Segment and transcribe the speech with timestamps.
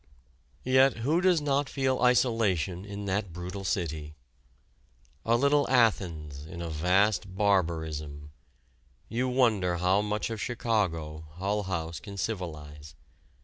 [0.65, 4.15] Yet who does not feel its isolation in that brutal city?
[5.25, 8.31] A little Athens in a vast barbarism
[9.09, 12.95] you wonder how much of Chicago Hull House can civilize.